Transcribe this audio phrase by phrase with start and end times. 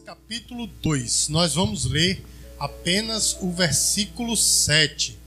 [0.00, 1.28] Capítulo 2.
[1.28, 2.24] Nós vamos ler
[2.58, 5.18] apenas o versículo 7.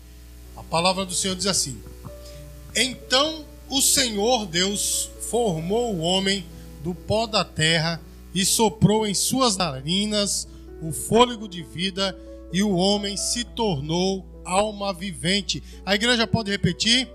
[0.55, 1.79] A palavra do Senhor diz assim:
[2.75, 6.45] Então o Senhor Deus formou o homem
[6.83, 8.01] do pó da terra
[8.33, 10.47] e soprou em suas narinas
[10.81, 12.17] o fôlego de vida,
[12.51, 15.63] e o homem se tornou alma vivente.
[15.85, 17.07] A igreja pode repetir?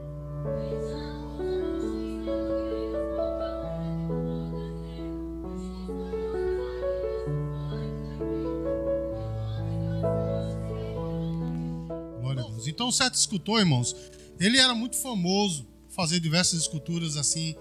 [12.90, 13.96] Um certo escultor, irmãos,
[14.39, 17.54] ele era muito famoso fazer diversas esculturas assim,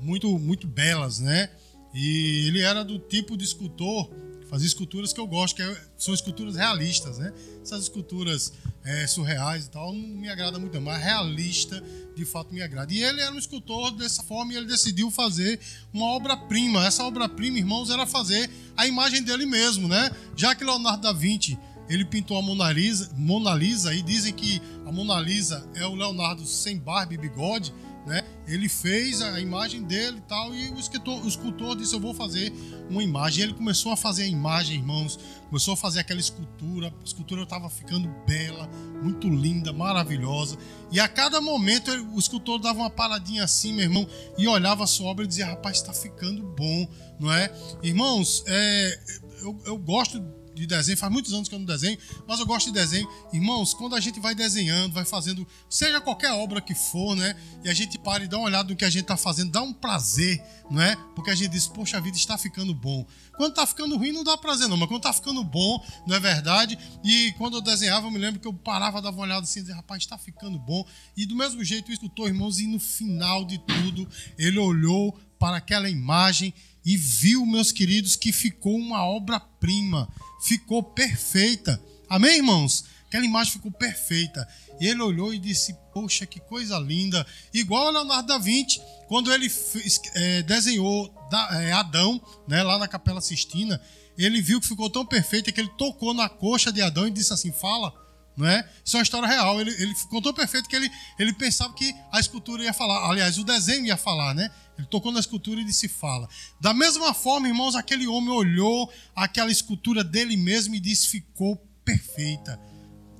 [0.00, 1.48] muito, muito belas, né?
[1.94, 4.10] E ele era do tipo de escultor
[4.40, 7.32] que fazia esculturas que eu gosto, que é, são esculturas realistas, né?
[7.62, 8.52] Essas esculturas
[8.84, 11.82] é, surreais e tal não me agrada muito, mas realista
[12.16, 12.92] de fato me agrada.
[12.92, 15.60] E ele era um escultor dessa forma e ele decidiu fazer
[15.92, 16.84] uma obra-prima.
[16.84, 20.10] Essa obra-prima, irmãos, era fazer a imagem dele mesmo, né?
[20.36, 21.56] Já que Leonardo da Vinci
[21.88, 25.94] ele pintou a Mona Lisa, Mona Lisa e dizem que a Mona Lisa é o
[25.94, 27.72] Leonardo sem barba e bigode,
[28.06, 28.22] né?
[28.46, 32.12] Ele fez a imagem dele e tal, e o escultor, o escultor disse: Eu vou
[32.12, 32.52] fazer
[32.90, 33.44] uma imagem.
[33.44, 35.18] Ele começou a fazer a imagem, irmãos,
[35.48, 36.92] começou a fazer aquela escultura.
[37.00, 38.68] A escultura estava ficando bela,
[39.02, 40.58] muito linda, maravilhosa.
[40.92, 44.86] E a cada momento o escultor dava uma paradinha assim, meu irmão, e olhava a
[44.86, 46.86] sua obra e dizia: Rapaz, está ficando bom,
[47.18, 47.50] não é?
[47.82, 49.00] Irmãos, é,
[49.40, 50.22] eu, eu gosto
[50.54, 53.08] de desenho, faz muitos anos que eu não desenho, mas eu gosto de desenho.
[53.32, 57.36] Irmãos, quando a gente vai desenhando, vai fazendo, seja qualquer obra que for, né?
[57.64, 59.62] E a gente para e dá uma olhada no que a gente está fazendo, dá
[59.62, 60.96] um prazer, não é?
[61.14, 63.06] Porque a gente diz, poxa, a vida está ficando bom.
[63.36, 66.20] Quando está ficando ruim, não dá prazer, não, mas quando está ficando bom, não é
[66.20, 66.78] verdade?
[67.02, 69.74] E quando eu desenhava, eu me lembro que eu parava, dava uma olhada assim dizia,
[69.74, 70.86] rapaz, está ficando bom.
[71.16, 74.08] E do mesmo jeito, o escutou, irmãos, e no final de tudo,
[74.38, 80.08] ele olhou para aquela imagem e viu, meus queridos, que ficou uma obra-prima
[80.44, 81.80] ficou perfeita.
[82.08, 82.84] Amém, irmãos?
[83.06, 84.46] Aquela imagem ficou perfeita.
[84.80, 87.26] E ele olhou e disse: Poxa, que coisa linda.
[87.52, 91.12] Igual a Leonardo da Vinci, quando ele fez, é, desenhou
[91.52, 93.80] é, Adão, né, lá na Capela Sistina,
[94.18, 97.32] ele viu que ficou tão perfeita que ele tocou na coxa de Adão e disse
[97.32, 97.92] assim: Fala.
[98.36, 98.68] Não é?
[98.84, 99.60] Isso é uma história real.
[99.60, 103.08] Ele, ele tão perfeito que ele, ele pensava que a escultura ia falar.
[103.08, 104.50] Aliás, o desenho ia falar, né?
[104.76, 106.28] Ele tocou na escultura e disse: Fala.
[106.60, 112.60] Da mesma forma, irmãos, aquele homem olhou aquela escultura dele mesmo e disse: Ficou perfeita.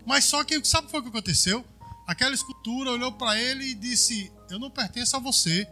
[0.05, 1.65] Mas só que sabe o foi que aconteceu?
[2.07, 5.69] Aquela escultura olhou para ele e disse: Eu não pertenço a você.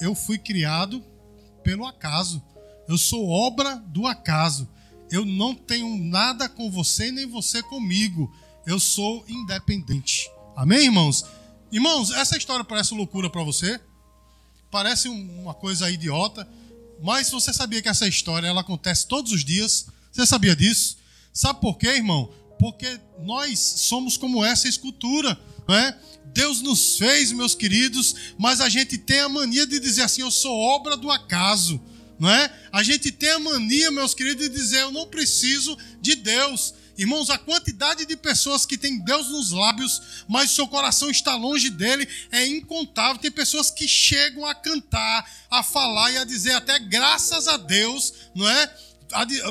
[0.00, 1.04] Eu fui criado
[1.62, 2.42] pelo acaso.
[2.88, 4.68] Eu sou obra do acaso.
[5.10, 8.32] Eu não tenho nada com você nem você comigo.
[8.66, 10.28] Eu sou independente.
[10.56, 11.24] Amém, irmãos?
[11.70, 13.80] Irmãos, essa história parece loucura para você?
[14.72, 16.46] Parece uma coisa idiota,
[17.00, 19.86] mas você sabia que essa história ela acontece todos os dias?
[20.10, 20.96] Você sabia disso?
[21.32, 22.28] Sabe por quê, irmão?
[22.58, 25.38] Porque nós somos como essa escultura,
[25.68, 25.96] não é?
[26.34, 30.30] Deus nos fez, meus queridos, mas a gente tem a mania de dizer assim: eu
[30.30, 31.80] sou obra do acaso,
[32.18, 32.52] não é?
[32.72, 36.74] A gente tem a mania, meus queridos, de dizer eu não preciso de Deus.
[36.96, 41.34] Irmãos, a quantidade de pessoas que têm Deus nos lábios, mas o seu coração está
[41.34, 43.20] longe dele, é incontável.
[43.20, 48.12] Tem pessoas que chegam a cantar, a falar e a dizer até graças a Deus,
[48.34, 48.74] não é?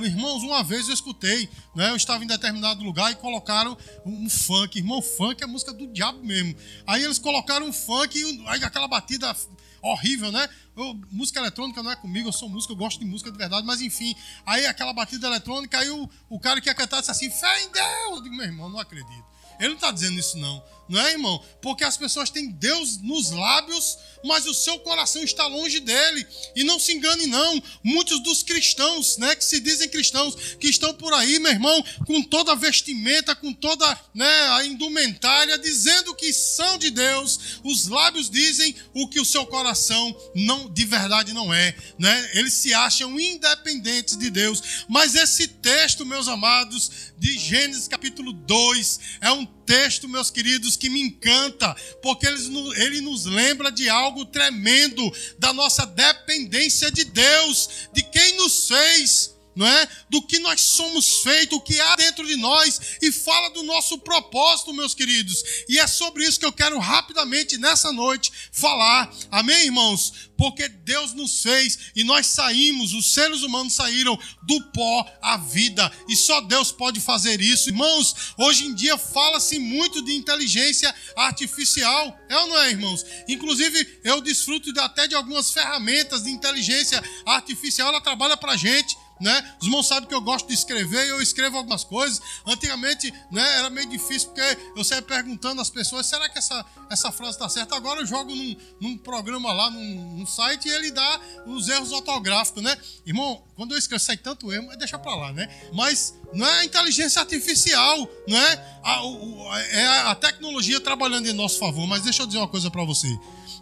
[0.03, 1.89] Irmãos, uma vez eu escutei, né?
[1.89, 4.78] eu estava em determinado lugar e colocaram um funk.
[4.78, 6.55] Irmão, funk é música do diabo mesmo.
[6.85, 9.34] Aí eles colocaram um funk e aí aquela batida
[9.81, 10.50] horrível, né?
[10.75, 13.65] Eu, música eletrônica não é comigo, eu sou músico, eu gosto de música de verdade,
[13.65, 14.13] mas enfim.
[14.45, 17.71] Aí aquela batida eletrônica, aí o, o cara que ia cantar disse assim, fé em
[17.71, 18.17] Deus.
[18.17, 19.25] Eu digo, meu irmão, não acredito.
[19.57, 20.61] Ele não está dizendo isso, não.
[20.88, 21.44] Não é, irmão?
[21.62, 26.25] Porque as pessoas têm Deus nos lábios, mas o seu coração está longe dele.
[26.56, 27.62] E não se engane, não.
[27.84, 32.22] Muitos dos cristãos, né, que se dizem cristãos, que estão por aí, meu irmão, com
[32.22, 38.29] toda a vestimenta, com toda né, a indumentária, dizendo que são de Deus, os lábios
[38.29, 41.76] dizem o que o seu coração não de verdade não é.
[41.97, 42.31] Né?
[42.34, 44.85] Eles se acham independentes de Deus.
[44.88, 50.90] Mas esse texto, meus amados, de Gênesis capítulo 2, é um texto, meus queridos, que
[50.90, 58.03] me encanta, porque ele, nos lembra de algo tremendo, da nossa dependência de Deus, de
[58.03, 59.87] quem nos fez não é?
[60.09, 63.97] Do que nós somos feitos, o que há dentro de nós e fala do nosso
[63.99, 65.43] propósito, meus queridos.
[65.69, 69.11] E é sobre isso que eu quero rapidamente nessa noite falar.
[69.31, 70.13] Amém, irmãos?
[70.37, 75.90] Porque Deus nos fez e nós saímos, os seres humanos saíram do pó à vida
[76.09, 77.69] e só Deus pode fazer isso.
[77.69, 83.05] Irmãos, hoje em dia fala-se muito de inteligência artificial, é ou não é, irmãos?
[83.28, 89.56] Inclusive, eu desfruto até de algumas ferramentas de inteligência artificial, ela trabalha para gente né?
[89.59, 92.22] Os irmãos sabem que eu gosto de escrever e eu escrevo algumas coisas.
[92.46, 97.12] Antigamente, né, era meio difícil porque eu saía perguntando às pessoas: será que essa, essa
[97.12, 97.76] frase está certa?
[97.76, 101.91] Agora eu jogo num, num programa lá, num, num, site, e ele dá os erros
[101.91, 102.78] ortográficos, né?
[103.06, 105.47] Irmão, quando eu escrevo, sai tanto erro, mas deixa pra lá, né?
[105.73, 108.79] Mas não é a inteligência artificial, não é?
[108.84, 111.88] A, o, é a tecnologia trabalhando em nosso favor.
[111.88, 113.08] Mas deixa eu dizer uma coisa para você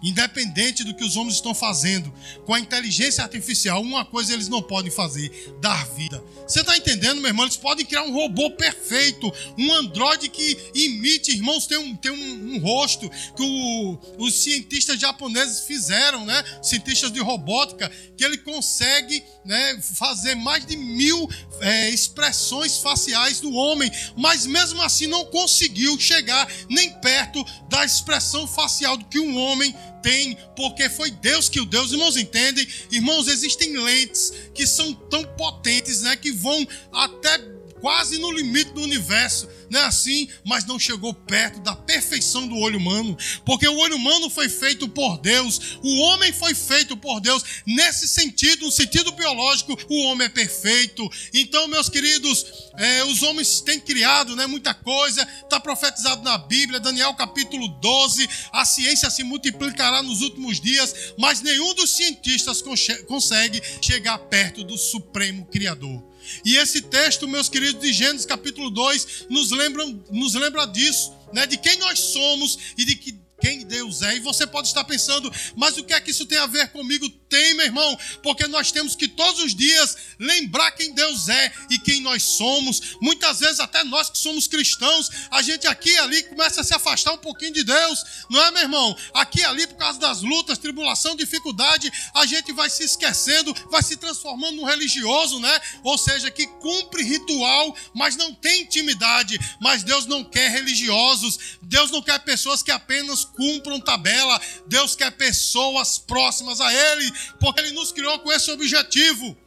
[0.03, 2.13] independente do que os homens estão fazendo
[2.45, 6.21] com a inteligência artificial, uma coisa eles não podem fazer: dar vida.
[6.45, 7.45] Você está entendendo, meu irmão?
[7.45, 12.55] Eles podem criar um robô perfeito, um androide que imite, irmãos, tem um, tem um,
[12.55, 16.43] um rosto que o, os cientistas japoneses fizeram, né?
[16.61, 21.29] Cientistas de robótica, que ele consegue né, fazer mais de mil
[21.61, 28.47] é, expressões faciais do homem, mas mesmo assim não conseguiu chegar nem perto da expressão
[28.47, 29.73] facial do que um homem
[30.03, 31.81] tem, porque foi Deus que o deu.
[31.81, 32.67] Os irmãos entendem?
[32.91, 37.39] Irmãos, existem lentes que são tão potentes, né, que vão até
[37.83, 42.55] quase no limite do universo não é assim, mas não chegou perto da perfeição do
[42.55, 47.19] olho humano, porque o olho humano foi feito por Deus, o homem foi feito por
[47.19, 47.43] Deus.
[47.65, 51.09] Nesse sentido, no sentido biológico, o homem é perfeito.
[51.33, 52.45] Então, meus queridos,
[52.77, 58.29] é, os homens têm criado né, muita coisa, está profetizado na Bíblia, Daniel capítulo 12:
[58.53, 62.63] a ciência se multiplicará nos últimos dias, mas nenhum dos cientistas
[63.07, 66.12] consegue chegar perto do Supremo Criador.
[66.43, 71.45] E esse texto, meus queridos, de Gênesis capítulo 2, nos lembra, nos lembra disso, né?
[71.45, 74.15] de quem nós somos e de que quem Deus é.
[74.15, 77.09] E você pode estar pensando, mas o que é que isso tem a ver comigo?
[77.33, 81.79] Tem, meu irmão, porque nós temos que todos os dias lembrar quem Deus é e
[81.79, 82.95] quem nós somos.
[83.01, 86.75] Muitas vezes, até nós que somos cristãos, a gente aqui e ali começa a se
[86.75, 88.95] afastar um pouquinho de Deus, não é, meu irmão?
[89.15, 93.81] Aqui e ali, por causa das lutas, tribulação, dificuldade, a gente vai se esquecendo, vai
[93.81, 95.59] se transformando num religioso, né?
[95.83, 99.39] Ou seja, que cumpre ritual, mas não tem intimidade.
[99.59, 104.39] Mas Deus não quer religiosos, Deus não quer pessoas que apenas cumpram tabela.
[104.67, 109.37] Deus quer pessoas próximas a Ele, porque Ele nos criou com esse objetivo.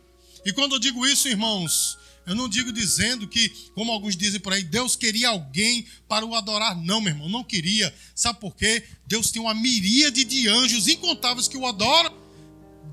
[0.45, 4.53] E quando eu digo isso, irmãos, eu não digo dizendo que, como alguns dizem por
[4.53, 6.77] aí, Deus queria alguém para o adorar.
[6.77, 7.95] Não, meu irmão, não queria.
[8.15, 8.85] Sabe por quê?
[9.07, 12.27] Deus tem uma miríade de anjos incontáveis que o adoram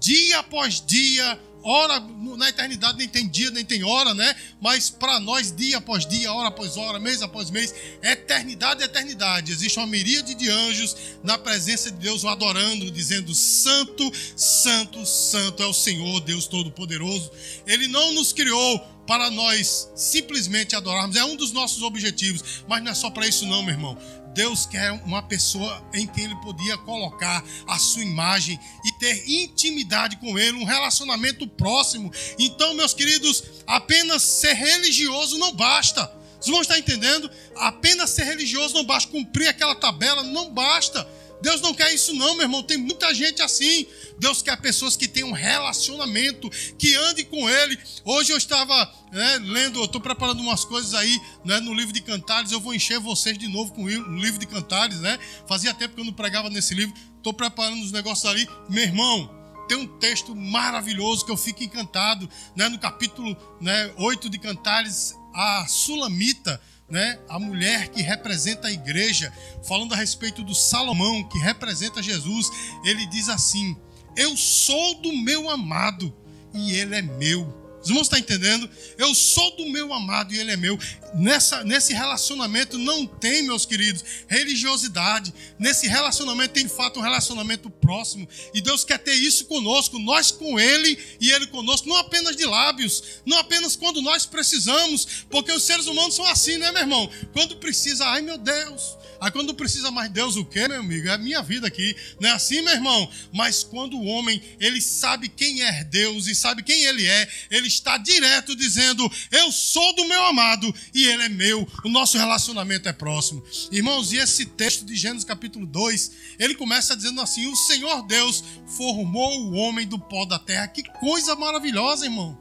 [0.03, 2.00] dia após dia, hora
[2.38, 4.36] na eternidade nem tem dia, nem tem hora, né?
[4.62, 9.51] Mas para nós, dia após dia, hora após hora, mês após mês, eternidade é eternidade.
[9.51, 15.63] Existe uma miríade de anjos na presença de Deus o adorando, dizendo: Santo, Santo, Santo
[15.63, 17.31] é o Senhor, Deus Todo-Poderoso.
[17.65, 22.92] Ele não nos criou para nós simplesmente adorarmos, é um dos nossos objetivos, mas não
[22.92, 23.98] é só para isso, não, meu irmão.
[24.33, 30.18] Deus quer uma pessoa em quem ele podia colocar a sua imagem e ter intimidade
[30.18, 32.12] com ele, um relacionamento próximo.
[32.39, 36.12] Então, meus queridos, apenas ser religioso não basta.
[36.39, 37.30] Vocês vão estar entendendo?
[37.56, 41.07] Apenas ser religioso não basta, cumprir aquela tabela não basta.
[41.43, 42.63] Deus não quer isso, não, meu irmão.
[42.63, 43.85] Tem muita gente assim.
[44.17, 47.77] Deus quer pessoas que tenham um relacionamento, que andem com Ele.
[48.05, 51.99] Hoje eu estava né, lendo, eu estou preparando umas coisas aí né, no livro de
[51.99, 52.53] Cantares.
[52.53, 55.19] Eu vou encher vocês de novo com o livro de Cantares, né?
[55.45, 56.95] Fazia tempo que eu não pregava nesse livro.
[57.17, 58.47] Estou preparando os negócios ali.
[58.69, 59.29] Meu irmão,
[59.67, 62.69] tem um texto maravilhoso que eu fico encantado, né?
[62.69, 69.31] No capítulo né, 8 de Cantares, a Sulamita né, a mulher que representa a igreja,
[69.63, 72.49] falando a respeito do Salomão, que representa Jesus,
[72.83, 73.75] ele diz assim:
[74.15, 76.13] Eu sou do meu amado
[76.53, 77.62] e ele é meu.
[77.83, 78.69] Os irmãos estão entendendo?
[78.97, 80.79] Eu sou do meu amado e ele é meu.
[81.13, 85.33] Nessa, nesse relacionamento não tem, meus queridos, religiosidade.
[85.59, 88.27] Nesse relacionamento tem, de fato, um relacionamento próximo.
[88.53, 92.45] E Deus quer ter isso conosco, nós com ele e ele conosco, não apenas de
[92.45, 97.11] lábios, não apenas quando nós precisamos, porque os seres humanos são assim, né, meu irmão?
[97.33, 101.08] Quando precisa, ai meu Deus, Aí quando precisa mais Deus o quê, meu amigo?
[101.08, 101.96] É a minha vida aqui.
[102.20, 103.10] Não é assim, meu irmão?
[103.32, 107.70] Mas quando o homem, ele sabe quem é Deus e sabe quem ele é, ele
[107.70, 111.65] está direto dizendo: "Eu sou do meu amado e ele é meu".
[111.86, 113.42] O nosso relacionamento é próximo.
[113.72, 118.44] Irmãos, e esse texto de Gênesis capítulo 2, ele começa dizendo assim: "O Senhor Deus
[118.75, 120.68] formou o homem do pó da terra".
[120.68, 122.38] Que coisa maravilhosa, irmão.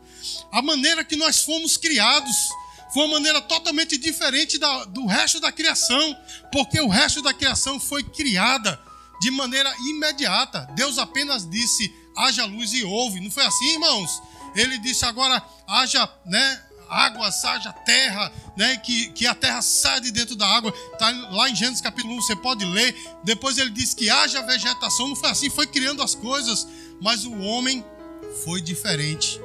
[0.51, 2.35] A maneira que nós fomos criados
[2.93, 6.17] foi uma maneira totalmente diferente da, do resto da criação,
[6.53, 8.79] porque o resto da criação foi criada
[9.21, 10.69] de maneira imediata.
[10.75, 13.21] Deus apenas disse: haja luz e houve.
[13.21, 14.23] Não foi assim, irmãos?
[14.55, 16.63] Ele disse agora: haja, né?
[16.89, 18.77] água, haja terra, né?
[18.77, 20.75] Que, que a terra saia de dentro da água.
[20.93, 22.95] Está lá em Gênesis capítulo 1, você pode ler.
[23.25, 25.09] Depois ele disse que haja vegetação.
[25.09, 26.69] Não foi assim, foi criando as coisas.
[27.01, 27.83] Mas o homem
[28.45, 29.41] foi diferente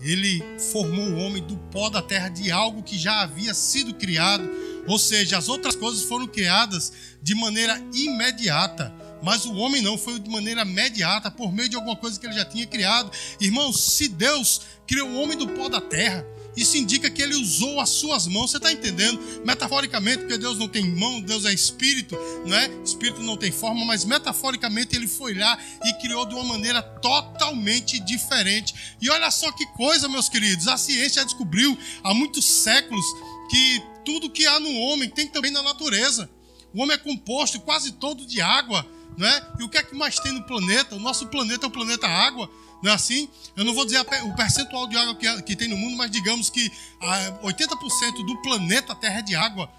[0.00, 0.42] ele
[0.72, 4.48] formou o homem do pó da terra de algo que já havia sido criado,
[4.86, 6.92] ou seja, as outras coisas foram criadas
[7.22, 8.92] de maneira imediata,
[9.22, 12.34] mas o homem não foi de maneira imediata por meio de alguma coisa que ele
[12.34, 13.10] já tinha criado.
[13.40, 16.24] Irmãos, se Deus criou o homem do pó da terra,
[16.56, 18.50] isso indica que ele usou as suas mãos.
[18.50, 19.20] Você está entendendo?
[19.44, 22.16] Metaforicamente, porque Deus não tem mão, Deus é espírito,
[22.46, 22.70] não é?
[22.84, 27.98] Espírito não tem forma, mas metaforicamente ele foi lá e criou de uma maneira totalmente
[28.00, 28.96] diferente.
[29.00, 33.04] E olha só que coisa, meus queridos, a ciência descobriu há muitos séculos
[33.50, 36.28] que tudo que há no homem tem também na natureza.
[36.72, 38.86] O homem é composto quase todo de água,
[39.20, 39.46] não é?
[39.58, 40.96] E o que é que mais tem no planeta?
[40.96, 42.50] O nosso planeta é o planeta água.
[42.82, 43.28] Não é assim?
[43.54, 46.48] Eu não vou dizer o percentual de água que, que tem no mundo, mas digamos
[46.48, 46.72] que 80%
[47.02, 49.70] ah, do planeta Terra é de água.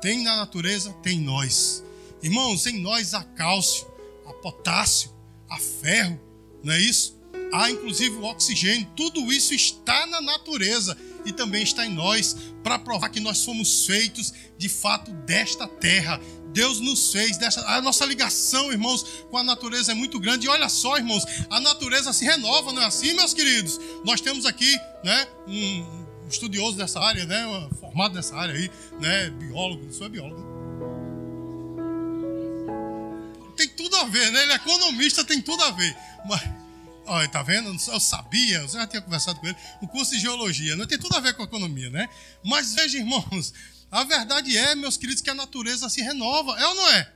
[0.00, 1.82] Tem na natureza, tem em nós.
[2.22, 3.84] Irmãos, em nós há cálcio,
[4.24, 5.10] há potássio,
[5.50, 6.20] há ferro,
[6.62, 7.18] não é isso?
[7.52, 8.86] Há inclusive o oxigênio.
[8.94, 10.96] Tudo isso está na natureza
[11.28, 16.20] e também está em nós para provar que nós somos feitos de fato desta terra,
[16.52, 20.46] Deus nos fez, a nossa ligação, irmãos, com a natureza é muito grande.
[20.46, 23.78] E olha só, irmãos, a natureza se renova, não é assim, meus queridos?
[24.04, 29.84] Nós temos aqui, né, um estudioso dessa área, né, formado nessa área aí, né, biólogo,
[29.84, 30.58] não sou biólogo.
[33.56, 34.44] Tem tudo a ver, né?
[34.44, 35.96] Ele é economista, tem tudo a ver.
[36.28, 36.40] Mas,
[37.08, 37.74] olha, tá vendo?
[37.88, 39.56] Eu sabia, eu já tinha conversado com ele.
[39.80, 40.86] O curso de geologia, não né?
[40.86, 42.08] tem tudo a ver com economia, né?
[42.44, 43.52] Mas veja, irmãos,
[43.90, 46.58] a verdade é, meus queridos, que a natureza se renova.
[46.58, 47.12] É ou não é?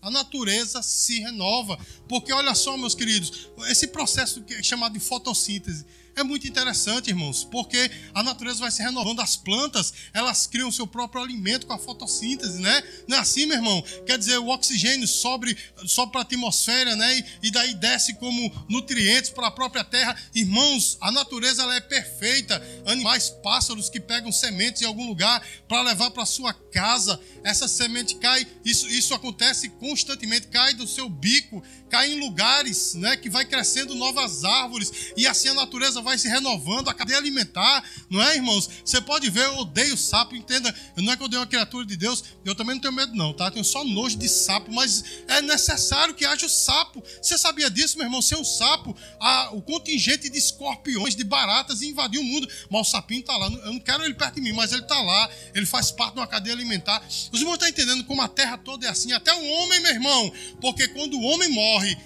[0.00, 1.78] A natureza se renova.
[2.08, 5.84] Porque olha só, meus queridos, esse processo que é chamado de fotossíntese
[6.16, 9.20] é muito interessante, irmãos, porque a natureza vai se renovando.
[9.20, 12.82] As plantas, elas criam seu próprio alimento com a fotossíntese, né?
[13.08, 13.82] Não é assim, meu irmão?
[14.06, 15.56] Quer dizer, o oxigênio sobe,
[15.86, 17.18] sobe para a atmosfera, né?
[17.18, 20.16] E, e, daí desce como nutrientes para a própria terra.
[20.34, 22.62] Irmãos, a natureza ela é perfeita.
[22.86, 27.20] Animais, pássaros que pegam sementes em algum lugar para levar para sua casa.
[27.42, 33.16] Essa semente cai, isso, isso acontece constantemente, cai do seu bico, cai em lugares, né?
[33.16, 35.12] Que vai crescendo novas árvores.
[35.16, 38.68] E assim a natureza vai se renovando, a cadeia alimentar, não é, irmãos?
[38.84, 40.72] Você pode ver, eu odeio sapo, entenda.
[40.96, 43.32] Não é que eu odeio uma criatura de Deus, eu também não tenho medo, não,
[43.32, 43.50] tá?
[43.50, 47.02] Tenho só nojo de sapo, mas é necessário que haja o sapo.
[47.20, 48.22] Você sabia disso, meu irmão?
[48.22, 52.48] Sem o sapo, a, o contingente de escorpiões, de baratas invadiu o mundo.
[52.70, 53.46] Mas o sapinho está lá.
[53.46, 55.30] Eu não quero ele perto de mim, mas ele está lá.
[55.54, 57.02] Ele faz parte de uma cadeia alimentar.
[57.32, 60.32] Os irmãos estão entendendo como a terra toda é assim, até o homem, meu irmão.
[60.60, 61.96] Porque quando o homem morre,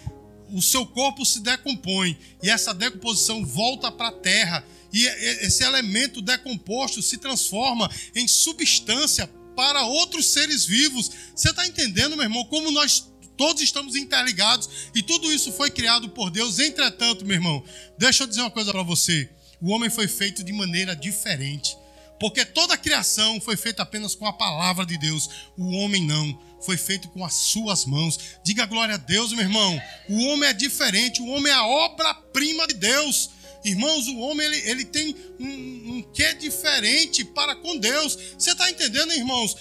[0.52, 6.22] o seu corpo se decompõe e essa decomposição volta para a terra e esse elemento
[6.22, 11.10] decomposto se transforma em substância para outros seres vivos.
[11.34, 16.08] Você está entendendo, meu irmão, como nós todos estamos interligados e tudo isso foi criado
[16.08, 16.58] por Deus.
[16.58, 17.64] Entretanto, meu irmão,
[17.98, 19.28] deixa eu dizer uma coisa para você:
[19.60, 21.76] o homem foi feito de maneira diferente.
[22.18, 26.38] Porque toda a criação foi feita apenas com a palavra de Deus, o homem não
[26.60, 28.18] foi feito com as suas mãos.
[28.44, 29.80] Diga glória a Deus, meu irmão.
[30.08, 33.30] O homem é diferente, o homem é a obra-prima de Deus.
[33.64, 38.16] Irmãos, o homem ele, ele tem um, um quê diferente para com Deus.
[38.36, 39.56] Você está entendendo, irmãos?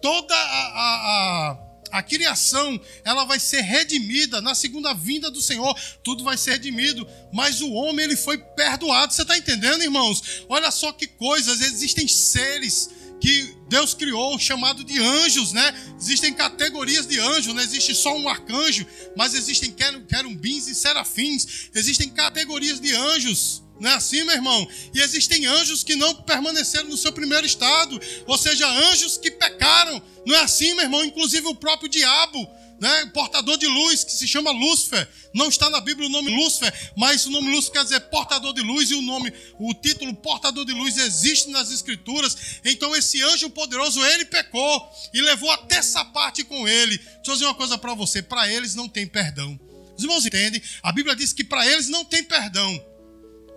[0.00, 1.58] Toda a, a, a,
[1.92, 5.78] a, criação ela vai ser redimida na segunda vinda do Senhor.
[6.02, 7.06] Tudo vai ser redimido.
[7.32, 9.12] Mas o homem ele foi perdoado.
[9.12, 10.44] Você está entendendo, irmãos?
[10.48, 11.60] Olha só que coisas.
[11.60, 12.90] Existem seres
[13.22, 15.72] que Deus criou, chamado de anjos, né?
[15.96, 18.84] Existem categorias de anjos, não existe só um arcanjo,
[19.16, 19.72] mas existem
[20.08, 23.62] querumbins e serafins, existem categorias de anjos.
[23.82, 24.68] Não é assim, meu irmão?
[24.94, 30.00] E existem anjos que não permaneceram no seu primeiro estado, ou seja, anjos que pecaram.
[30.24, 31.04] Não é assim, meu irmão?
[31.04, 32.48] Inclusive o próprio diabo
[32.78, 35.08] né, portador de luz, que se chama Lúcifer.
[35.34, 38.60] Não está na Bíblia o nome Lúcifer, mas o nome Lúcifer quer dizer portador de
[38.60, 42.36] luz e o nome, o título portador de luz existe nas escrituras.
[42.64, 46.98] Então esse anjo poderoso, ele pecou e levou até essa parte com ele.
[46.98, 49.58] Deixa eu dizer uma coisa para você, para eles não tem perdão.
[49.96, 50.62] Os irmãos entendem?
[50.82, 52.84] A Bíblia diz que para eles não tem perdão,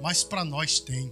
[0.01, 1.11] mas para nós tem.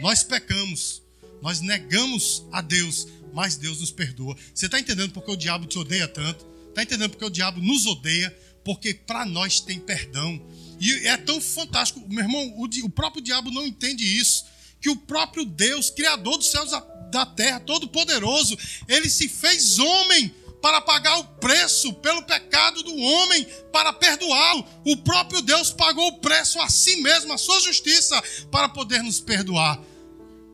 [0.00, 1.02] Nós pecamos,
[1.42, 4.36] nós negamos a Deus, mas Deus nos perdoa.
[4.54, 6.46] Você está entendendo porque o diabo te odeia tanto?
[6.68, 7.10] Está entendendo?
[7.10, 10.40] Porque o diabo nos odeia, porque para nós tem perdão.
[10.80, 14.44] E é tão fantástico, meu irmão, o, o próprio diabo não entende isso.
[14.80, 16.70] Que o próprio Deus, Criador dos céus
[17.10, 23.46] da terra, Todo-Poderoso, ele se fez homem para pagar o preço pelo pecado do homem,
[23.72, 24.64] para perdoá-lo.
[24.84, 29.20] O próprio Deus pagou o preço a si mesmo, a sua justiça, para poder nos
[29.20, 29.80] perdoar.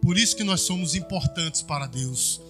[0.02, 2.40] Por isso que nós somos importantes para Deus.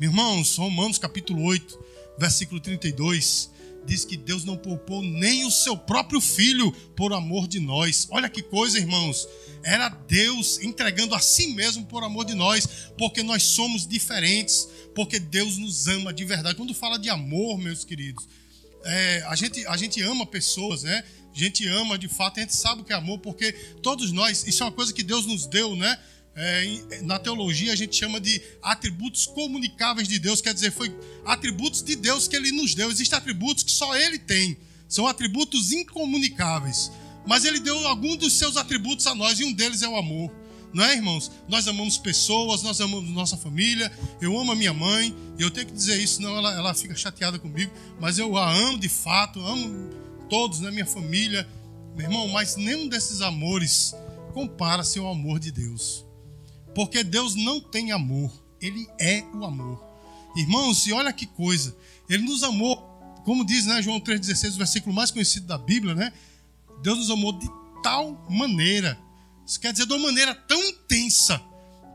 [0.00, 1.78] Meus irmãos, Romanos capítulo 8,
[2.18, 3.50] versículo 32,
[3.84, 8.06] diz que Deus não poupou nem o seu próprio filho por amor de nós.
[8.10, 9.28] Olha que coisa, irmãos.
[9.62, 12.66] era Deus entregando a si mesmo por amor de nós,
[12.98, 16.56] porque nós somos diferentes, porque Deus nos ama de verdade.
[16.56, 18.26] Quando fala de amor, meus queridos,
[18.84, 21.04] é, a, gente, a gente ama pessoas, né?
[21.34, 24.46] A gente ama de fato, a gente sabe o que é amor, porque todos nós,
[24.46, 25.98] isso é uma coisa que Deus nos deu, né?
[26.36, 30.92] É, na teologia a gente chama de atributos comunicáveis de Deus, quer dizer, foi
[31.24, 32.90] atributos de Deus que ele nos deu.
[32.90, 34.56] Existem atributos que só ele tem,
[34.88, 36.90] são atributos incomunicáveis.
[37.26, 40.30] Mas ele deu alguns dos seus atributos a nós e um deles é o amor.
[40.74, 41.30] Não é, irmãos?
[41.48, 43.92] Nós amamos pessoas, nós amamos nossa família.
[44.20, 46.96] Eu amo a minha mãe, e eu tenho que dizer isso, senão ela, ela fica
[46.96, 47.72] chateada comigo.
[48.00, 49.90] Mas eu a amo de fato, amo
[50.28, 51.48] todos na minha família.
[51.94, 53.94] Meu irmão, mas nenhum desses amores
[54.32, 56.04] compara-se ao amor de Deus.
[56.74, 59.80] Porque Deus não tem amor, Ele é o amor.
[60.36, 61.76] Irmãos, e olha que coisa,
[62.10, 62.76] Ele nos amou,
[63.24, 66.12] como diz né, João 3,16, o versículo mais conhecido da Bíblia, né?
[66.82, 67.48] Deus nos amou de
[67.80, 68.98] tal maneira,
[69.46, 71.40] isso quer dizer, de uma maneira tão intensa,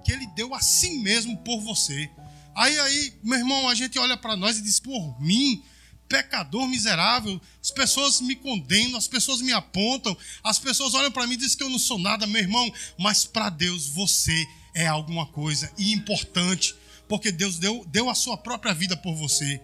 [0.03, 2.10] que Ele deu a si mesmo por você.
[2.56, 5.63] Aí, aí, meu irmão, a gente olha para nós e diz: por mim,
[6.08, 11.36] pecador miserável, as pessoas me condenam, as pessoas me apontam, as pessoas olham para mim
[11.36, 15.25] e dizem que eu não sou nada, meu irmão, mas para Deus você é alguma
[15.27, 16.75] coisa e importante,
[17.08, 19.62] porque Deus deu, deu a sua própria vida por você.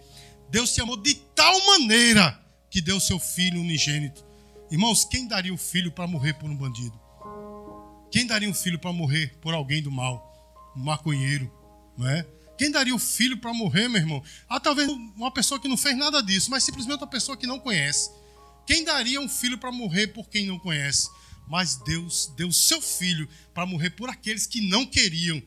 [0.50, 2.40] Deus te amou de tal maneira
[2.70, 4.24] que deu seu filho unigênito.
[4.70, 7.05] Irmãos, quem daria o filho para morrer por um bandido?
[8.10, 10.32] Quem daria um filho para morrer por alguém do mal?
[10.76, 11.52] Um maconheiro,
[11.96, 12.26] não é?
[12.56, 14.22] Quem daria o filho para morrer, meu irmão?
[14.48, 17.58] Ah, talvez uma pessoa que não fez nada disso, mas simplesmente uma pessoa que não
[17.58, 18.10] conhece.
[18.66, 21.08] Quem daria um filho para morrer por quem não conhece?
[21.46, 25.42] Mas Deus deu seu filho para morrer por aqueles que não queriam.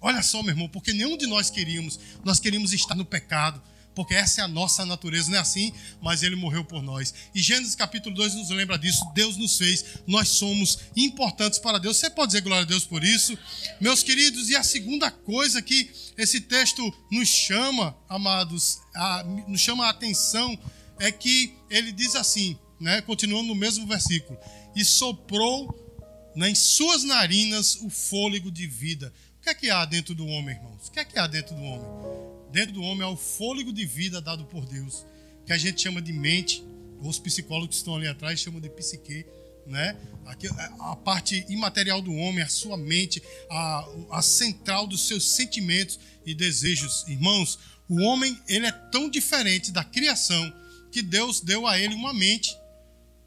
[0.00, 1.98] Olha só, meu irmão, porque nenhum de nós queríamos.
[2.24, 3.60] Nós queríamos estar no pecado
[3.94, 5.72] porque essa é a nossa natureza, não é assim?
[6.00, 7.12] Mas ele morreu por nós.
[7.34, 9.04] E Gênesis capítulo 2 nos lembra disso.
[9.14, 11.96] Deus nos fez, nós somos importantes para Deus.
[11.96, 13.36] Você pode dizer glória a Deus por isso?
[13.80, 19.86] Meus queridos, e a segunda coisa que esse texto nos chama, amados, a, nos chama
[19.86, 20.58] a atenção,
[20.98, 24.38] é que ele diz assim, né, continuando no mesmo versículo:
[24.74, 25.76] E soprou
[26.36, 29.12] em suas narinas o fôlego de vida.
[29.38, 30.88] O que é que há dentro do homem, irmãos?
[30.88, 32.29] O que é que há dentro do homem?
[32.50, 35.04] Dentro do homem é o fôlego de vida dado por Deus,
[35.46, 36.62] que a gente chama de mente,
[37.00, 39.24] os psicólogos que estão ali atrás chamam de psique,
[39.66, 39.96] né?
[40.80, 46.34] A parte imaterial do homem, a sua mente, a, a central dos seus sentimentos e
[46.34, 47.04] desejos.
[47.08, 47.58] Irmãos,
[47.88, 50.52] o homem ele é tão diferente da criação
[50.92, 52.56] que Deus deu a ele uma mente.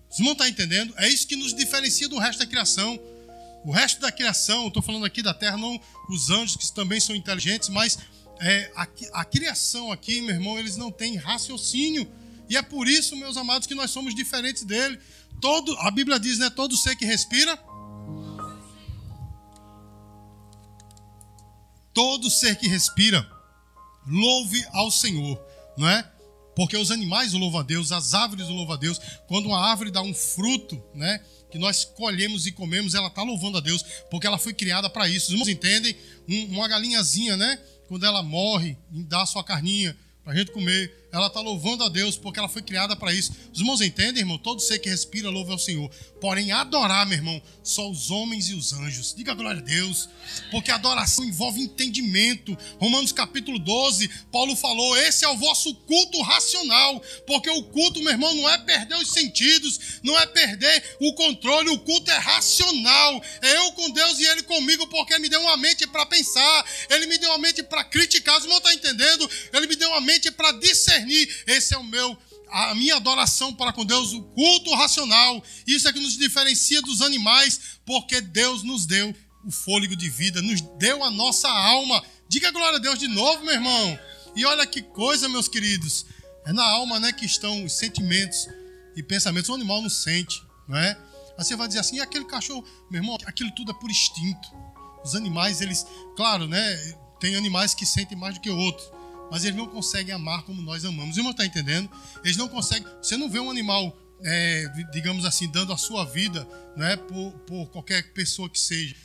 [0.10, 0.94] Vocês não estão entendendo?
[0.98, 3.00] É isso que nos diferencia do resto da criação.
[3.66, 7.16] O resto da criação, estou falando aqui da terra, não os anjos que também são
[7.16, 7.98] inteligentes, mas
[8.40, 12.10] é, a, a criação aqui, meu irmão, eles não têm raciocínio.
[12.50, 15.00] E é por isso, meus amados, que nós somos diferentes dele.
[15.42, 16.50] Todo, a Bíblia diz, né?
[16.50, 17.58] Todo ser que respira.
[21.94, 23.30] Todo ser que respira,
[24.08, 25.40] louve ao Senhor,
[25.78, 26.10] não é?
[26.56, 29.00] Porque os animais louvam a Deus, as árvores louvam a Deus.
[29.28, 31.24] Quando uma árvore dá um fruto, né?
[31.52, 35.08] Que nós colhemos e comemos, ela está louvando a Deus, porque ela foi criada para
[35.08, 35.28] isso.
[35.28, 35.96] Os irmãos entendem?
[36.28, 37.60] Um, uma galinhazinha, né?
[37.88, 41.90] Quando ela morre dá a sua carninha para a gente comer, ela está louvando a
[41.90, 43.32] Deus porque ela foi criada para isso.
[43.54, 44.40] Os irmãos entendem, irmão?
[44.40, 45.90] Todo ser que respira louva ao Senhor.
[46.20, 49.14] Porém, adorar, meu irmão, só os homens e os anjos.
[49.14, 50.10] Diga glória a Deus,
[50.50, 52.58] porque adoração envolve entendimento.
[52.80, 58.12] Romanos capítulo 12, Paulo falou: esse é o vosso culto racional, porque o culto, meu
[58.12, 63.22] irmão, não é perder os sentidos, não é perder o controle, o culto é racional.
[63.40, 66.66] É eu com Deus e Ele comigo, porque Ele me deu uma mente para pensar,
[66.90, 68.38] Ele me deu uma mente para criticar.
[68.38, 69.30] Os irmãos estão entendendo?
[69.54, 71.44] Ele me deu uma mente para discernir discernir.
[71.48, 72.18] Esse é o meu
[72.54, 75.44] a minha adoração para com Deus, o culto racional.
[75.66, 79.14] Isso é que nos diferencia dos animais, porque Deus nos deu
[79.44, 82.04] o fôlego de vida, nos deu a nossa alma.
[82.30, 84.00] Diga glória a Deus de novo, meu irmão.
[84.36, 86.06] E olha que coisa, meus queridos.
[86.46, 88.48] É na alma, né, que estão os sentimentos
[88.96, 89.50] e pensamentos.
[89.50, 90.96] O animal não sente, não é?
[91.36, 94.48] Aí você vai dizer assim, aquele cachorro, meu irmão, aquilo tudo é por instinto.
[95.04, 96.78] Os animais, eles, claro, né,
[97.20, 98.92] tem animais que sentem mais do que outros
[99.32, 101.16] mas eles não conseguem amar como nós amamos.
[101.16, 101.90] O irmão está entendendo?
[102.24, 102.88] Eles não conseguem.
[103.02, 107.66] Você não vê um animal, é, digamos assim, dando a sua vida né, por, por
[107.68, 108.96] qualquer pessoa que seja.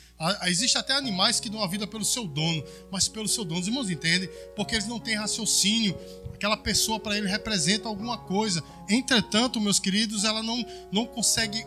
[0.47, 3.61] Existe até animais que dão a vida pelo seu dono, mas pelo seu dono.
[3.61, 4.29] Os irmãos entendem?
[4.53, 5.97] Porque eles não têm raciocínio.
[6.33, 8.61] Aquela pessoa para ele representa alguma coisa.
[8.89, 11.65] Entretanto, meus queridos, ela não, não consegue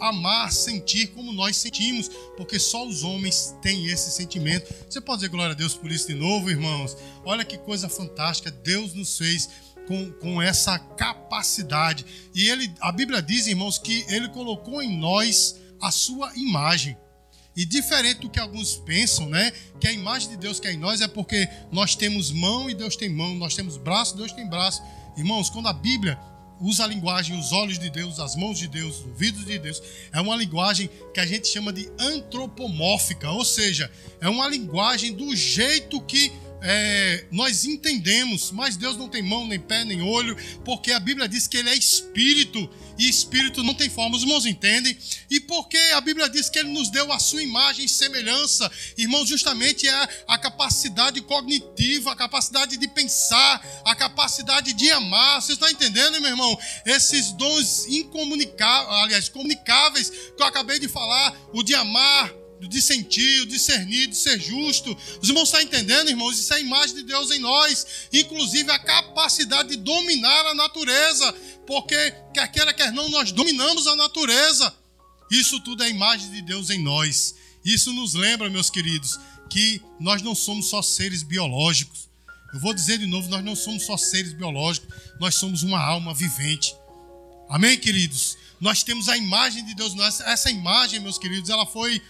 [0.00, 4.72] amar, sentir como nós sentimos, porque só os homens têm esse sentimento.
[4.88, 6.96] Você pode dizer glória a Deus por isso de novo, irmãos?
[7.24, 9.48] Olha que coisa fantástica, Deus nos fez
[9.86, 12.04] com, com essa capacidade.
[12.34, 16.96] E ele, a Bíblia diz, irmãos, que ele colocou em nós a sua imagem.
[17.54, 19.52] E diferente do que alguns pensam, né?
[19.78, 22.74] Que a imagem de Deus que é em nós é porque nós temos mão e
[22.74, 24.82] Deus tem mão, nós temos braço e Deus tem braço.
[25.16, 26.18] Irmãos, quando a Bíblia
[26.62, 29.82] usa a linguagem os olhos de Deus, as mãos de Deus, os ouvidos de Deus,
[30.12, 35.34] é uma linguagem que a gente chama de antropomórfica, ou seja, é uma linguagem do
[35.34, 40.92] jeito que é, nós entendemos, mas Deus não tem mão, nem pé, nem olho, porque
[40.92, 44.16] a Bíblia diz que Ele é espírito, e espírito não tem forma.
[44.16, 44.96] Os irmãos entendem?
[45.28, 49.28] E porque a Bíblia diz que Ele nos deu a sua imagem e semelhança, irmãos,
[49.28, 55.42] justamente é a capacidade cognitiva, a capacidade de pensar, a capacidade de amar.
[55.42, 56.56] Você está entendendo, meu irmão?
[56.86, 62.32] Esses dons incomunicáveis, aliás, comunicáveis que eu acabei de falar, o de amar,
[62.68, 64.96] de sentir, de discernir, de ser justo.
[65.20, 66.38] Os irmãos estão entendendo, irmãos?
[66.38, 67.86] Isso é a imagem de Deus em nós.
[68.12, 71.32] Inclusive a capacidade de dominar a natureza.
[71.66, 71.96] Porque,
[72.34, 74.74] quer queira, quer não, nós dominamos a natureza.
[75.30, 77.34] Isso tudo é a imagem de Deus em nós.
[77.64, 82.08] Isso nos lembra, meus queridos, que nós não somos só seres biológicos.
[82.52, 86.12] Eu vou dizer de novo, nós não somos só seres biológicos, nós somos uma alma
[86.12, 86.74] vivente.
[87.48, 88.36] Amém, queridos?
[88.60, 89.94] Nós temos a imagem de Deus.
[90.20, 92.00] Essa imagem, meus queridos, ela foi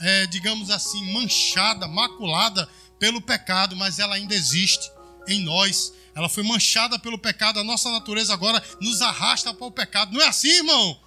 [0.00, 4.90] é, digamos assim, manchada, maculada pelo pecado, mas ela ainda existe
[5.28, 5.92] em nós.
[6.14, 10.12] Ela foi manchada pelo pecado, a nossa natureza agora nos arrasta para o pecado.
[10.12, 11.00] Não é assim, irmão?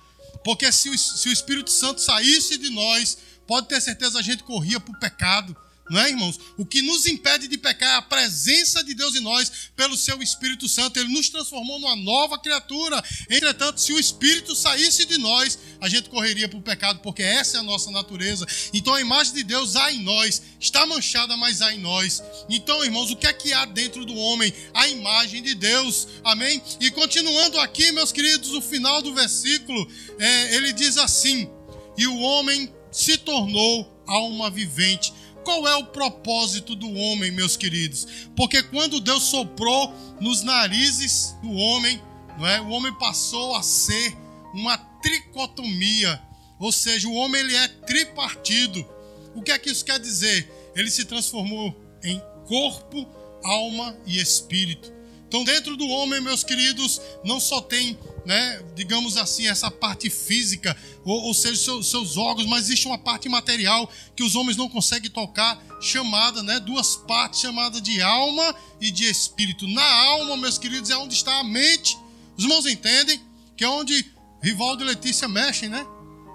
[0.43, 4.43] Porque se o, se o Espírito Santo saísse de nós, pode ter certeza a gente
[4.43, 5.55] corria para o pecado.
[5.89, 6.39] Não é, irmãos?
[6.57, 10.21] O que nos impede de pecar é a presença de Deus em nós pelo seu
[10.21, 10.99] Espírito Santo.
[10.99, 13.01] Ele nos transformou numa nova criatura.
[13.29, 17.57] Entretanto, se o Espírito saísse de nós, a gente correria para o pecado, porque essa
[17.57, 18.45] é a nossa natureza.
[18.73, 22.21] Então a imagem de Deus há em nós, está manchada, mas há em nós.
[22.49, 24.53] Então, irmãos, o que é que há dentro do homem?
[24.73, 26.07] A imagem de Deus.
[26.23, 26.61] Amém?
[26.81, 31.49] E continuando aqui, meus queridos, o final do versículo, é, ele diz assim:
[31.97, 35.13] E o homem se tornou alma vivente
[35.47, 38.05] qual é o propósito do homem, meus queridos?
[38.35, 42.01] Porque quando Deus soprou nos narizes do homem,
[42.37, 42.59] não é?
[42.59, 44.13] O homem passou a ser
[44.53, 46.21] uma tricotomia,
[46.59, 48.85] ou seja, o homem ele é tripartido.
[49.33, 50.51] O que é que isso quer dizer?
[50.75, 53.07] Ele se transformou em corpo,
[53.41, 54.91] alma e espírito.
[55.29, 60.75] Então, dentro do homem, meus queridos, não só tem, né, digamos assim, essa parte física,
[61.05, 64.67] ou, ou seja, seus, seus, órgãos, mas existe uma parte material que os homens não
[64.67, 69.65] conseguem tocar, chamada, né, duas partes, chamada de alma e de espírito.
[69.65, 71.97] Na alma, meus queridos, é onde está a mente.
[72.35, 73.21] Os irmãos entendem
[73.55, 74.05] que é onde
[74.43, 75.87] Rivaldo e Letícia mexem, né?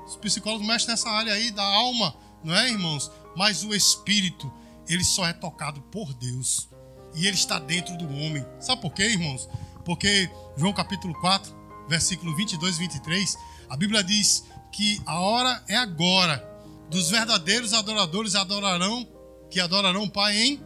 [0.07, 3.11] Os psicólogos mexem nessa área aí da alma, não é, irmãos?
[3.37, 4.51] Mas o espírito,
[4.89, 6.69] ele só é tocado por Deus
[7.15, 8.43] e ele está dentro do homem.
[8.61, 9.47] Sabe por quê, irmãos?
[9.85, 15.77] Porque João capítulo 4, versículo 22 e 23, a Bíblia diz que a hora é
[15.77, 16.49] agora
[16.91, 19.09] dos verdadeiros adoradores adorarão
[19.51, 20.61] que adorarão o Pai em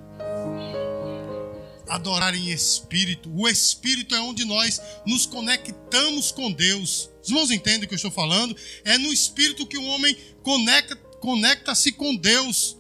[1.89, 3.31] adorar em espírito.
[3.35, 7.09] O espírito é onde nós nos conectamos com Deus.
[7.23, 8.57] Os irmãos entendem o que eu estou falando?
[8.85, 12.77] É no espírito que o homem conecta conecta-se com Deus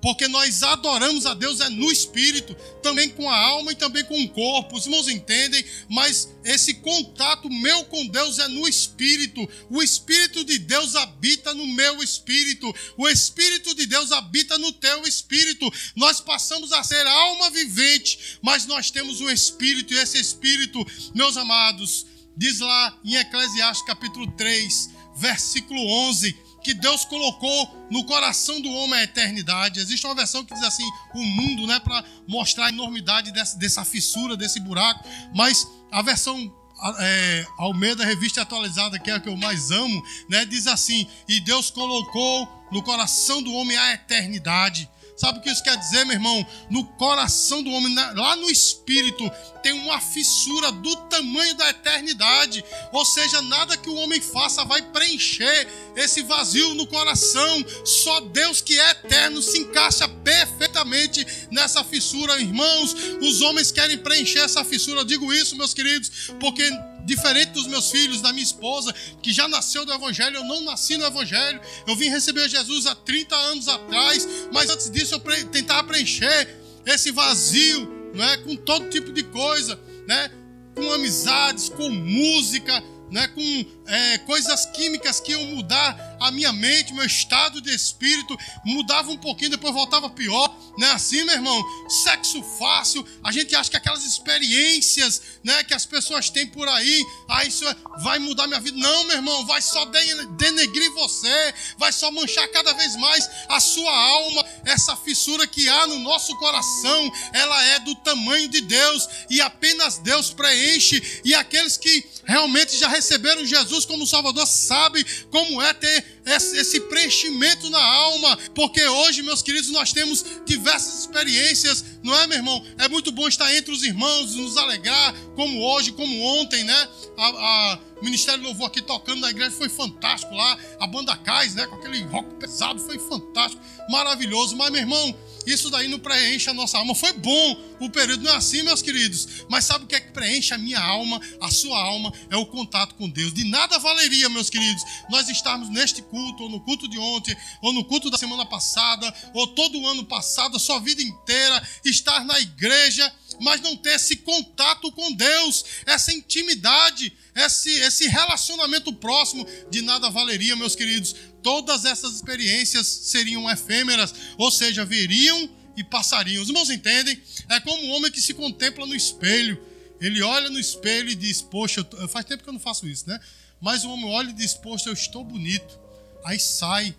[0.00, 4.20] porque nós adoramos a Deus é no espírito, também com a alma e também com
[4.22, 4.76] o corpo.
[4.76, 9.48] Os irmãos entendem, mas esse contato meu com Deus é no espírito.
[9.68, 12.74] O espírito de Deus habita no meu espírito.
[12.96, 15.70] O espírito de Deus habita no teu espírito.
[15.94, 20.84] Nós passamos a ser alma vivente, mas nós temos um espírito e esse espírito,
[21.14, 28.60] meus amados, diz lá em Eclesiastes capítulo 3, versículo 11, que Deus colocou no coração
[28.60, 29.80] do homem a eternidade.
[29.80, 33.84] Existe uma versão que diz assim, o mundo, né, para mostrar a enormidade dessa, dessa
[33.84, 36.52] fissura, desse buraco, mas a versão
[36.98, 41.40] é, Almeida Revista Atualizada, que é a que eu mais amo, né, diz assim: E
[41.40, 44.88] Deus colocou no coração do homem a eternidade.
[45.20, 46.46] Sabe o que isso quer dizer, meu irmão?
[46.70, 49.30] No coração do homem, lá no espírito,
[49.62, 52.64] tem uma fissura do tamanho da eternidade.
[52.90, 57.62] Ou seja, nada que o homem faça vai preencher esse vazio no coração.
[57.84, 62.96] Só Deus que é eterno se encaixa perfeitamente nessa fissura, irmãos.
[63.20, 65.00] Os homens querem preencher essa fissura.
[65.00, 66.66] Eu digo isso, meus queridos, porque
[67.10, 70.96] diferente dos meus filhos, da minha esposa, que já nasceu do Evangelho, eu não nasci
[70.96, 71.60] no Evangelho.
[71.86, 76.48] Eu vim receber Jesus há 30 anos atrás, mas antes disso eu pre tentava preencher
[76.86, 80.30] esse vazio, não é, com todo tipo de coisa, né,
[80.74, 86.94] com amizades, com música, né, com é, coisas químicas que iam mudar a minha mente,
[86.94, 90.92] meu estado de espírito, mudava um pouquinho, depois voltava pior, né?
[90.92, 91.62] Assim, meu irmão,
[92.04, 97.04] sexo fácil, a gente acha que aquelas experiências, né, que as pessoas têm por aí,
[97.28, 98.78] ah, isso é, vai mudar minha vida.
[98.78, 103.92] Não, meu irmão, vai só denegrir você, vai só manchar cada vez mais a sua
[103.92, 104.44] alma.
[104.64, 109.98] Essa fissura que há no nosso coração, ela é do tamanho de Deus e apenas
[109.98, 111.20] Deus preenche.
[111.24, 117.68] E aqueles que realmente já receberam Jesus como Salvador sabem como é ter esse preenchimento
[117.70, 122.64] na alma, porque hoje, meus queridos, nós temos diversas experiências, não é, meu irmão?
[122.78, 126.88] É muito bom estar entre os irmãos, nos alegrar, como hoje, como ontem, né?
[127.16, 131.54] A, a o Ministério Louvor aqui tocando na igreja foi fantástico lá, a banda Cais,
[131.54, 131.66] né?
[131.66, 135.14] Com aquele rock pesado, foi fantástico, maravilhoso, mas, meu irmão,
[135.46, 136.94] isso daí não preenche a nossa alma.
[136.94, 139.44] Foi bom o período, não é assim, meus queridos.
[139.48, 142.12] Mas sabe o que é que preenche a minha alma, a sua alma?
[142.28, 143.32] É o contato com Deus.
[143.32, 147.72] De nada valeria, meus queridos, nós estarmos neste culto, ou no culto de ontem, ou
[147.72, 152.24] no culto da semana passada, ou todo o ano passado, a sua vida inteira, estar
[152.24, 159.46] na igreja, mas não ter esse contato com Deus, essa intimidade, esse, esse relacionamento próximo,
[159.70, 166.42] de nada valeria, meus queridos todas essas experiências seriam efêmeras, ou seja, viriam e passariam.
[166.42, 167.20] Os irmãos entendem?
[167.48, 169.60] É como um homem que se contempla no espelho.
[170.00, 173.18] Ele olha no espelho e diz: Poxa, faz tempo que eu não faço isso, né?
[173.60, 175.78] Mas o homem olha e diz: Poxa, eu estou bonito.
[176.24, 176.94] Aí sai.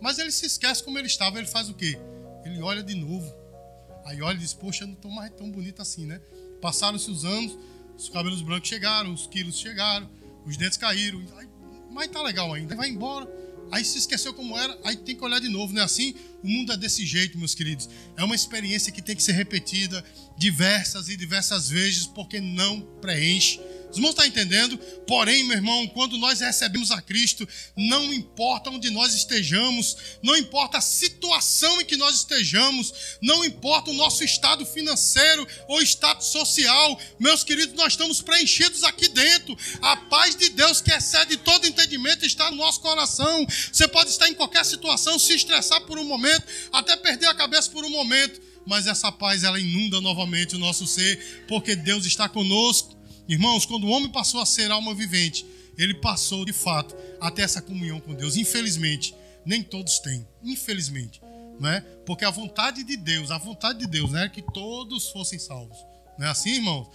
[0.00, 1.38] Mas ele se esquece como ele estava.
[1.38, 1.98] Ele faz o quê?
[2.44, 3.32] Ele olha de novo.
[4.04, 6.20] Aí olha e diz: Poxa, eu não estou mais tão bonito assim, né?
[6.60, 7.56] Passaram-se os anos,
[7.98, 10.08] os cabelos brancos chegaram, os quilos chegaram,
[10.46, 11.22] os dentes caíram.
[11.90, 12.74] Mas tá legal ainda.
[12.74, 13.28] Vai embora
[13.70, 16.14] aí se esqueceu como era, aí tem que olhar de novo, não é assim?
[16.42, 17.88] O mundo é desse jeito, meus queridos.
[18.16, 20.04] É uma experiência que tem que ser repetida
[20.36, 23.60] diversas e diversas vezes, porque não preenche
[23.96, 24.78] os irmãos estão entendendo?
[25.06, 30.78] Porém, meu irmão, quando nós recebemos a Cristo, não importa onde nós estejamos, não importa
[30.78, 37.00] a situação em que nós estejamos, não importa o nosso estado financeiro ou estado social,
[37.18, 39.56] meus queridos, nós estamos preenchidos aqui dentro.
[39.80, 43.46] A paz de Deus que excede todo entendimento está no nosso coração.
[43.72, 47.70] Você pode estar em qualquer situação, se estressar por um momento, até perder a cabeça
[47.70, 52.28] por um momento mas essa paz ela inunda novamente o nosso ser, porque Deus está
[52.28, 52.95] conosco.
[53.28, 55.44] Irmãos, quando o homem passou a ser alma vivente,
[55.76, 58.36] ele passou de fato até essa comunhão com Deus.
[58.36, 60.26] Infelizmente, nem todos têm.
[60.42, 61.20] Infelizmente,
[61.58, 61.80] não é?
[62.04, 65.76] Porque a vontade de Deus, a vontade de Deus, é que todos fossem salvos.
[66.18, 66.88] Não é assim, irmãos?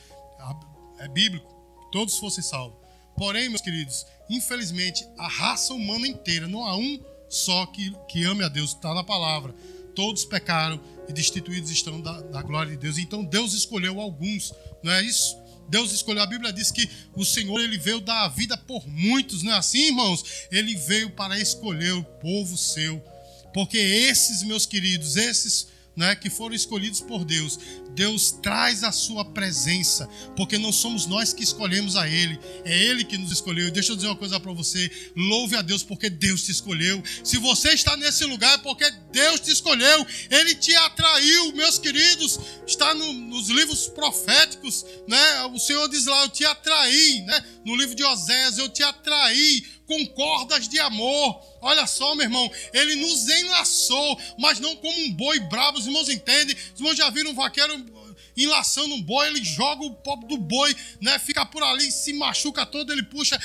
[1.00, 2.80] É bíblico, que todos fossem salvos.
[3.18, 8.44] Porém, meus queridos, infelizmente, a raça humana inteira, não há um só que, que ame
[8.44, 9.54] a Deus, está na palavra.
[9.96, 12.98] Todos pecaram e destituídos estão da, da glória de Deus.
[12.98, 15.38] Então Deus escolheu alguns, não é isso?
[15.70, 16.24] Deus escolheu.
[16.24, 19.58] A Bíblia diz que o Senhor ele veio dar a vida por muitos, não é
[19.58, 20.24] assim, irmãos?
[20.52, 23.00] Ele veio para escolher o povo seu.
[23.54, 27.60] Porque esses, meus queridos, esses né, que foram escolhidos por Deus,
[27.94, 33.04] Deus traz a sua presença, porque não somos nós que escolhemos a Ele, é Ele
[33.04, 33.68] que nos escolheu.
[33.68, 37.04] E deixa eu dizer uma coisa para você: louve a Deus porque Deus te escolheu.
[37.24, 42.40] Se você está nesse lugar é porque Deus te escolheu, Ele te atraiu, meus queridos.
[42.66, 45.44] Está no, nos livros proféticos, né?
[45.54, 47.44] O Senhor diz lá: Eu te atraí, né?
[47.66, 51.44] No livro de Oséias, eu te atraí com cordas de amor.
[51.60, 55.78] Olha só, meu irmão, ele nos enlaçou, mas não como um boi bravo.
[55.78, 56.56] Os irmãos entendem?
[56.74, 57.86] Os irmãos já viram um vaqueiro
[58.38, 61.20] enlaçando um boi, ele joga o pobre do boi, né?
[61.20, 63.38] Fica por ali, se machuca todo, ele puxa.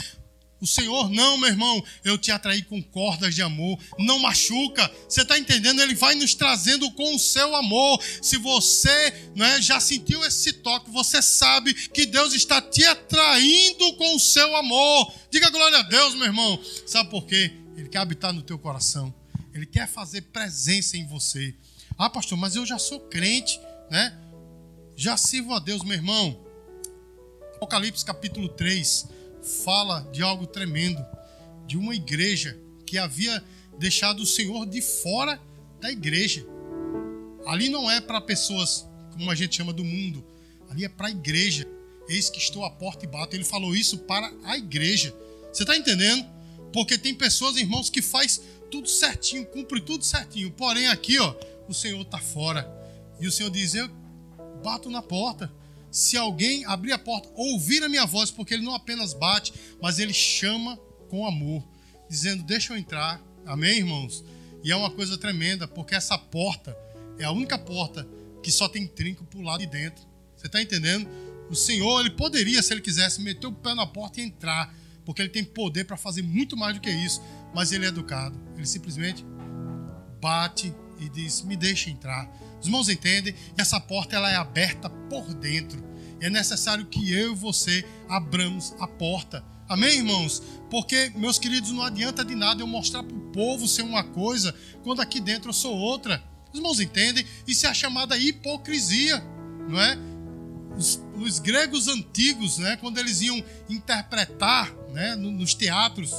[0.58, 4.90] O Senhor, não, meu irmão, eu te atraí com cordas de amor, não machuca.
[5.06, 5.82] Você está entendendo?
[5.82, 8.02] Ele vai nos trazendo com o seu amor.
[8.22, 14.16] Se você né, já sentiu esse toque, você sabe que Deus está te atraindo com
[14.16, 15.12] o seu amor.
[15.30, 16.58] Diga glória a Deus, meu irmão.
[16.86, 17.52] Sabe por quê?
[17.76, 19.14] Ele quer habitar no teu coração.
[19.52, 21.54] Ele quer fazer presença em você.
[21.98, 24.18] Ah, pastor, mas eu já sou crente, né?
[24.96, 26.40] Já sirvo a Deus, meu irmão.
[27.56, 29.15] Apocalipse capítulo 3
[29.46, 31.04] fala de algo tremendo,
[31.66, 33.42] de uma igreja que havia
[33.78, 35.40] deixado o Senhor de fora
[35.80, 36.44] da igreja.
[37.46, 40.24] Ali não é para pessoas como a gente chama do mundo,
[40.68, 41.66] ali é para a igreja.
[42.08, 43.34] Eis que estou à porta e bato.
[43.34, 45.12] Ele falou isso para a igreja.
[45.52, 46.24] Você está entendendo?
[46.72, 50.50] Porque tem pessoas, irmãos, que faz tudo certinho, cumpre tudo certinho.
[50.52, 51.34] Porém, aqui, ó,
[51.68, 52.70] o Senhor está fora.
[53.18, 53.90] E o Senhor diz: Eu
[54.62, 55.52] bato na porta
[55.96, 59.98] se alguém abrir a porta, ouvir a minha voz, porque ele não apenas bate, mas
[59.98, 60.76] ele chama
[61.08, 61.66] com amor,
[62.06, 63.18] dizendo: Deixa eu entrar.
[63.46, 64.22] Amém, irmãos?
[64.62, 66.76] E é uma coisa tremenda, porque essa porta
[67.18, 68.06] é a única porta
[68.42, 70.04] que só tem trinco por lado de dentro.
[70.36, 71.08] Você está entendendo?
[71.48, 75.22] O Senhor, ele poderia, se ele quisesse, meter o pé na porta e entrar, porque
[75.22, 77.22] ele tem poder para fazer muito mais do que isso,
[77.54, 78.38] mas ele é educado.
[78.54, 79.24] Ele simplesmente
[80.20, 82.30] bate e diz: "Me deixe entrar".
[82.60, 83.34] Os irmãos entendem?
[83.56, 85.84] E essa porta ela é aberta por dentro.
[86.20, 89.44] É necessário que eu e você abramos a porta.
[89.68, 90.42] Amém, irmãos?
[90.70, 94.54] Porque, meus queridos, não adianta de nada eu mostrar para o povo ser uma coisa
[94.82, 96.22] quando aqui dentro eu sou outra.
[96.52, 97.26] Os irmãos entendem?
[97.46, 99.22] Isso é a chamada hipocrisia,
[99.68, 99.98] não é?
[100.76, 106.12] Os, os gregos antigos, né, quando eles iam interpretar né, nos teatros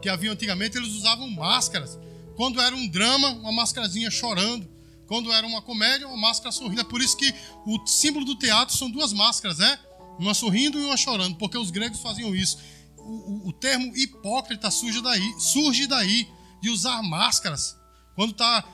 [0.00, 1.98] que haviam antigamente, eles usavam máscaras.
[2.36, 4.68] Quando era um drama, uma máscarazinha chorando.
[5.12, 6.80] Quando era uma comédia, uma máscara sorrindo.
[6.80, 7.34] É por isso que
[7.66, 9.78] o símbolo do teatro são duas máscaras, né?
[10.18, 12.58] Uma sorrindo e uma chorando, porque os gregos faziam isso.
[12.96, 16.26] O, o, o termo hipócrita surge daí, surge daí,
[16.62, 17.76] de usar máscaras.
[18.14, 18.64] Quando está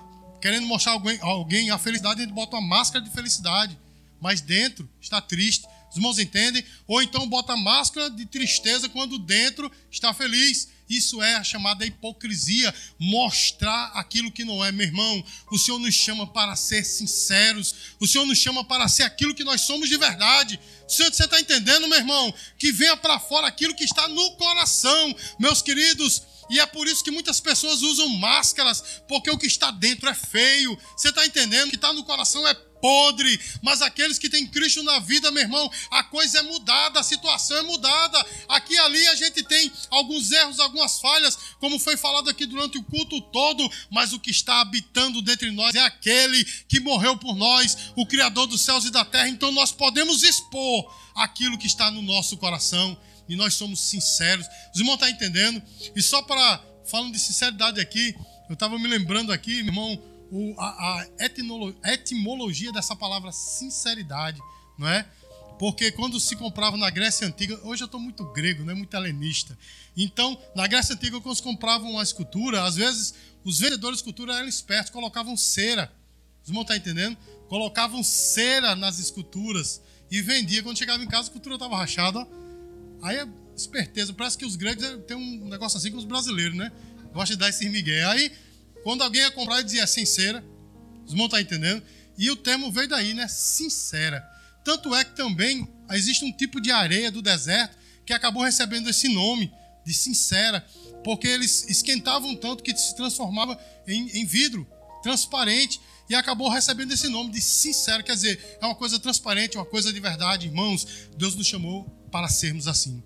[0.41, 3.77] querendo mostrar alguém, alguém a felicidade, gente bota uma máscara de felicidade,
[4.21, 5.67] mas dentro está triste.
[5.91, 6.65] Os irmãos entendem?
[6.87, 10.69] Ou então bota máscara de tristeza quando dentro está feliz.
[10.89, 15.25] Isso é a chamada hipocrisia, mostrar aquilo que não é, meu irmão.
[15.51, 19.45] O Senhor nos chama para ser sinceros, o Senhor nos chama para ser aquilo que
[19.45, 20.59] nós somos de verdade.
[20.89, 22.35] Senhor, você está entendendo, meu irmão?
[22.59, 26.23] Que venha para fora aquilo que está no coração, meus queridos.
[26.51, 30.15] E é por isso que muitas pessoas usam máscaras, porque o que está dentro é
[30.15, 30.79] feio.
[30.97, 31.67] Você está entendendo?
[31.67, 35.43] O que está no coração é podre, mas aqueles que têm Cristo na vida, meu
[35.43, 38.27] irmão, a coisa é mudada, a situação é mudada.
[38.49, 42.79] Aqui e ali a gente tem alguns erros, algumas falhas, como foi falado aqui durante
[42.79, 47.17] o culto todo, mas o que está habitando dentro de nós é aquele que morreu
[47.17, 49.29] por nós, o Criador dos céus e da terra.
[49.29, 52.97] Então nós podemos expor aquilo que está no nosso coração
[53.29, 54.47] e nós somos sinceros.
[54.73, 55.63] Os irmãos estão entendendo?
[55.95, 58.15] E só para, falando de sinceridade aqui,
[58.49, 61.07] eu estava me lembrando aqui, meu irmão o, a,
[61.85, 64.41] a etimologia dessa palavra sinceridade,
[64.79, 65.07] não é?
[65.59, 68.75] Porque quando se comprava na Grécia Antiga, hoje eu estou muito grego, né?
[68.75, 69.59] muito helenista.
[69.97, 73.15] Então, na Grécia Antiga, quando se compravam uma escultura, às vezes
[73.45, 75.93] os vendedores de escultura eram espertos, colocavam cera.
[76.43, 77.17] Os irmãos estão entendendo?
[77.49, 80.63] Colocavam cera nas esculturas e vendia.
[80.63, 82.25] Quando chegava em casa, a escultura estava rachada.
[83.03, 84.13] Aí é esperteza.
[84.13, 86.71] Parece que os gregos têm um negócio assim com os brasileiros, né?
[87.13, 88.05] Gosta de dar esse migué.
[88.05, 88.31] Aí
[88.89, 90.43] quando alguém ia comprar, ele dizia sincera.
[91.05, 91.83] Os irmãos estão entendendo?
[92.17, 93.29] E o termo veio daí, né?
[93.29, 94.27] Sincera.
[94.65, 99.07] Tanto é que também existe um tipo de areia do deserto que acabou recebendo esse
[99.11, 99.53] nome
[99.85, 100.67] de sincera,
[101.05, 104.67] porque eles esquentavam tanto que se transformava em, em vidro
[105.03, 109.67] transparente e acabou recebendo esse nome de sincero, quer dizer, é uma coisa transparente, uma
[109.67, 110.87] coisa de verdade, irmãos.
[111.15, 113.03] Deus nos chamou para sermos assim.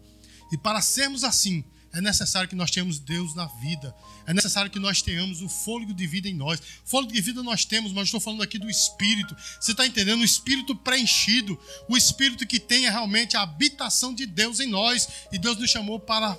[0.52, 3.94] E para sermos assim, é necessário que nós tenhamos Deus na vida.
[4.26, 6.60] É necessário que nós tenhamos o fôlego de vida em nós.
[6.84, 9.36] Fôlego de vida nós temos, mas estou falando aqui do Espírito.
[9.60, 10.20] Você está entendendo?
[10.20, 11.58] O Espírito preenchido.
[11.88, 15.06] O Espírito que tenha realmente a habitação de Deus em nós.
[15.30, 16.34] E Deus nos chamou para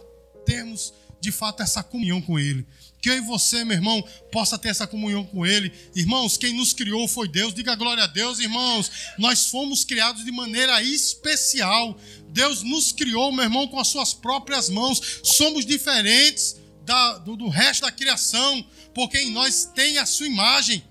[0.46, 2.66] termos de fato essa comunhão com Ele
[3.04, 5.74] que eu e você, meu irmão, possa ter essa comunhão com Ele.
[5.94, 7.54] Irmãos, quem nos criou foi Deus.
[7.54, 8.90] Diga glória a Deus, irmãos.
[9.18, 12.00] Nós fomos criados de maneira especial.
[12.34, 15.22] Deus nos criou, meu irmão, com as suas próprias mãos.
[15.24, 20.84] Somos diferentes da, do, do, resto da criação, porque em nós tem a sua imagem.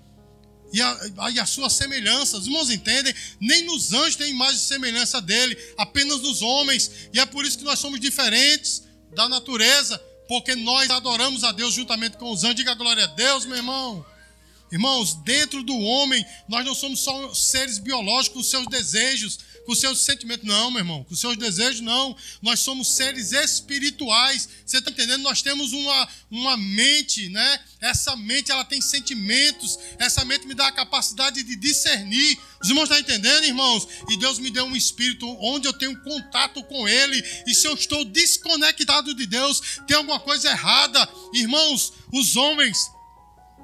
[0.71, 3.13] E a, e a sua semelhança, os irmãos entendem?
[3.39, 7.59] Nem nos anjos tem imagem e semelhança dele, apenas nos homens, e é por isso
[7.59, 8.81] que nós somos diferentes
[9.13, 12.55] da natureza, porque nós adoramos a Deus juntamente com os anjos.
[12.55, 14.03] Diga glória a Deus, meu irmão.
[14.71, 20.47] Irmãos, dentro do homem, nós não somos só seres biológicos seus desejos, com seus sentimentos.
[20.47, 22.15] Não, meu irmão, com seus desejos, não.
[22.41, 24.47] Nós somos seres espirituais.
[24.65, 25.21] Você está entendendo?
[25.21, 27.59] Nós temos uma, uma mente, né?
[27.81, 29.77] Essa mente, ela tem sentimentos.
[29.97, 32.37] Essa mente me dá a capacidade de discernir.
[32.61, 33.87] Os irmãos estão entendendo, irmãos?
[34.09, 37.21] E Deus me deu um espírito onde eu tenho contato com Ele.
[37.45, 41.07] E se eu estou desconectado de Deus, tem alguma coisa errada.
[41.33, 42.89] Irmãos, os homens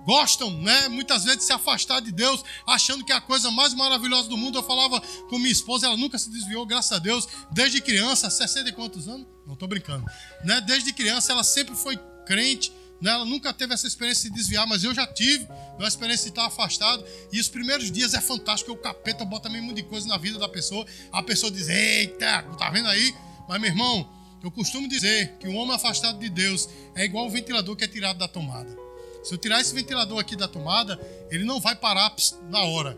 [0.06, 4.28] gostam, né, muitas vezes se afastar de Deus, achando que é a coisa mais maravilhosa
[4.28, 4.58] do mundo.
[4.58, 8.70] Eu falava com minha esposa, ela nunca se desviou, graças a Deus, desde criança, 60
[8.70, 9.28] e quantos anos?
[9.46, 10.06] Não estou brincando.
[10.44, 10.62] Né?
[10.62, 13.12] Desde criança ela sempre foi crente, né?
[13.12, 16.46] ela nunca teve essa experiência de desviar, mas eu já tive uma experiência de estar
[16.46, 17.04] afastado.
[17.32, 20.50] E os primeiros dias é fantástico, o capeta bota muito de coisa na vida da
[20.50, 20.86] pessoa.
[21.12, 23.14] A pessoa diz: Eita, tá vendo aí?
[23.48, 24.10] Mas, meu irmão,
[24.44, 27.88] eu costumo dizer que um homem afastado de Deus é igual um ventilador que é
[27.88, 28.89] tirado da tomada.
[29.24, 31.00] Se eu tirar esse ventilador aqui da tomada,
[31.30, 32.14] ele não vai parar
[32.50, 32.98] na hora.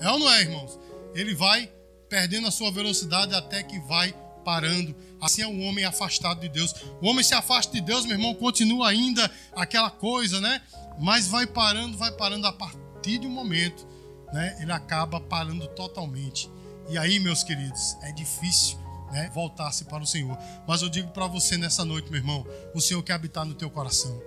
[0.00, 0.78] É ou não é, irmãos?
[1.14, 1.70] Ele vai
[2.08, 4.94] perdendo a sua velocidade até que vai parando.
[5.20, 6.74] Assim é um homem afastado de Deus.
[7.00, 10.60] O homem se afasta de Deus, meu irmão, continua ainda aquela coisa, né?
[10.98, 13.86] Mas vai parando, vai parando a partir de um momento,
[14.32, 14.56] né?
[14.60, 16.50] Ele acaba parando totalmente.
[16.88, 18.82] E aí, meus queridos, é difícil
[19.12, 20.36] né, voltasse para o Senhor.
[20.66, 23.70] Mas eu digo para você nessa noite, meu irmão, o Senhor quer habitar no teu
[23.70, 24.20] coração.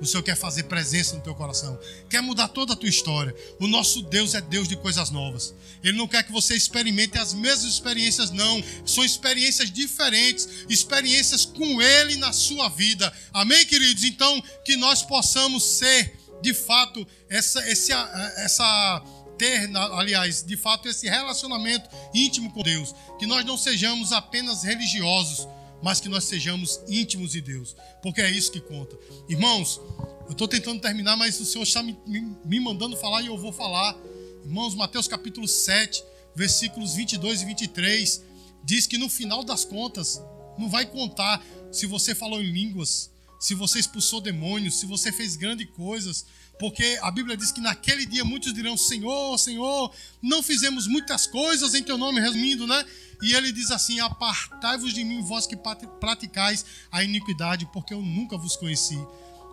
[0.00, 1.78] O Senhor quer fazer presença no teu coração.
[2.10, 3.34] Quer mudar toda a tua história.
[3.60, 5.54] O nosso Deus é Deus de coisas novas.
[5.82, 8.62] Ele não quer que você experimente as mesmas experiências, não.
[8.84, 10.48] São experiências diferentes.
[10.68, 13.12] Experiências com Ele na sua vida.
[13.32, 14.02] Amém, queridos?
[14.02, 19.02] Então, que nós possamos ser, de fato, essa, esse, essa
[19.38, 22.94] ter, aliás, de fato, esse relacionamento íntimo com Deus.
[23.18, 25.46] Que nós não sejamos apenas religiosos
[25.82, 28.96] mas que nós sejamos íntimos de Deus, porque é isso que conta.
[29.28, 29.80] Irmãos,
[30.26, 33.36] eu estou tentando terminar, mas o Senhor está me, me, me, mandando falar e eu
[33.36, 33.96] vou falar.
[34.44, 36.02] Irmãos, Mateus capítulo 7,
[36.34, 38.22] versículos 22 e 23,
[38.64, 40.22] diz que no final das contas,
[40.58, 43.10] não vai contar se você falou em línguas,
[43.40, 46.24] se você expulsou demônios, se você fez grandes coisas,
[46.58, 51.74] porque a Bíblia diz que naquele dia muitos dirão: Senhor, Senhor, não fizemos muitas coisas
[51.74, 52.84] em teu nome, resumindo, né?
[53.22, 58.36] E ele diz assim: Apartai-vos de mim, vós que praticais a iniquidade, porque eu nunca
[58.36, 58.98] vos conheci.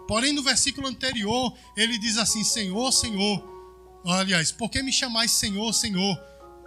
[0.08, 3.58] Porém, no versículo anterior, ele diz assim: Senhor, Senhor.
[4.06, 6.20] Aliás, por que me chamais Senhor, Senhor,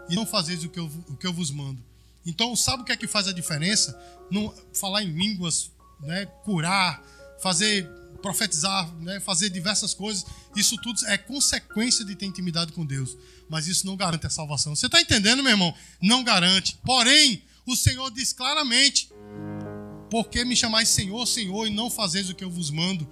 [0.08, 1.82] e não fazeis o que eu, o que eu vos mando?
[2.24, 3.98] Então, sabe o que é que faz a diferença?
[4.30, 7.02] Não falar em línguas, né, curar,
[7.42, 7.88] fazer
[8.22, 10.24] profetizar, né, fazer diversas coisas,
[10.56, 13.16] isso tudo é consequência de ter intimidade com Deus.
[13.48, 14.74] Mas isso não garante a salvação.
[14.74, 15.74] Você está entendendo, meu irmão?
[16.00, 16.78] Não garante.
[16.84, 19.10] Porém, o Senhor diz claramente:
[20.08, 23.06] Por que me chamais Senhor, Senhor, e não fazeis o que eu vos mando?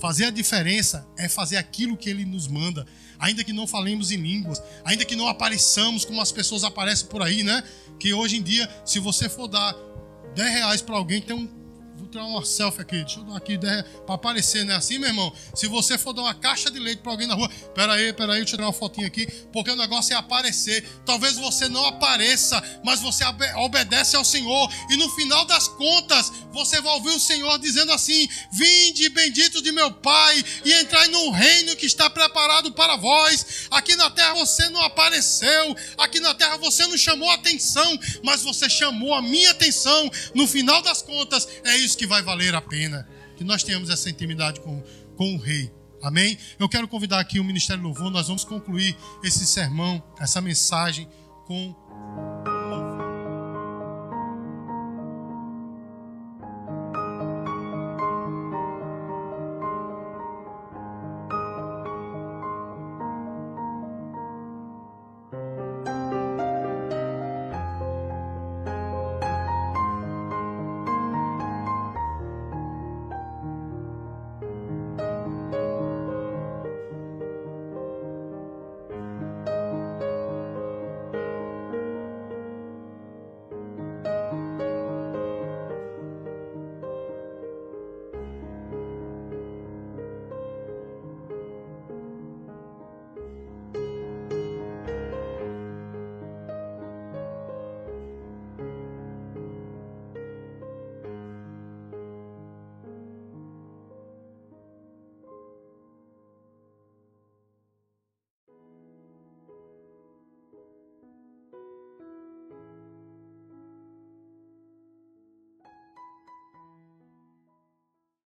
[0.00, 2.84] Fazer a diferença é fazer aquilo que Ele nos manda,
[3.18, 7.22] ainda que não falemos em línguas, ainda que não apareçamos como as pessoas aparecem por
[7.22, 7.62] aí, né?
[8.00, 9.72] Que hoje em dia, se você for dar
[10.34, 11.63] 10 reais para alguém, tem um
[12.14, 12.96] tirar uma selfie aqui.
[13.02, 14.76] Deixa eu dar aqui para aparecer, né?
[14.76, 15.32] Assim, meu irmão.
[15.52, 18.34] Se você for dar uma caixa de leite para alguém na rua, pera aí, pera
[18.34, 20.88] aí, deixa eu tirar uma fotinha aqui, porque o negócio é aparecer.
[21.04, 23.24] Talvez você não apareça, mas você
[23.56, 24.72] obedece ao Senhor.
[24.90, 29.72] E no final das contas, você vai ouvir o Senhor dizendo assim: Vinde, bendito de
[29.72, 33.66] meu Pai, e entrai no reino que está preparado para vós.
[33.72, 38.70] Aqui na terra você não apareceu, aqui na terra você não chamou atenção, mas você
[38.70, 40.08] chamou a minha atenção.
[40.32, 43.88] No final das contas, é isso que que vai valer a pena que nós tenhamos
[43.88, 44.82] essa intimidade com,
[45.16, 45.72] com o Rei.
[46.02, 46.36] Amém?
[46.58, 51.08] Eu quero convidar aqui o Ministério Louvor, nós vamos concluir esse sermão, essa mensagem
[51.46, 51.74] com